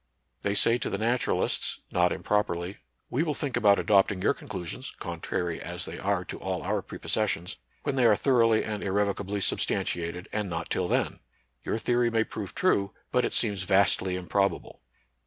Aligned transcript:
They 0.41 0.55
say 0.55 0.79
to 0.79 0.89
the 0.89 0.97
naturalists, 0.97 1.81
not 1.91 2.11
improperly, 2.11 2.77
we 3.11 3.21
will 3.21 3.35
think 3.35 3.55
about 3.55 3.77
adopting 3.77 4.19
your 4.19 4.33
conclusions, 4.33 4.95
contrary 4.97 5.61
as 5.61 5.85
they 5.85 5.99
are 5.99 6.25
to 6.25 6.39
all 6.39 6.63
our 6.63 6.81
prepossessions, 6.81 7.57
when 7.83 7.97
they 7.97 8.05
are 8.07 8.15
thoroughly 8.15 8.63
and 8.63 8.81
irrevocably 8.81 9.41
sub 9.41 9.59
stantiated, 9.59 10.25
and 10.33 10.49
not 10.49 10.71
till 10.71 10.87
then. 10.87 11.19
Your 11.63 11.77
theory 11.77 12.09
may 12.09 12.23
prove 12.23 12.55
true, 12.55 12.95
but 13.11 13.23
it 13.25 13.33
seems 13.33 13.61
vastly 13.61 14.15
improbable. 14.15 14.81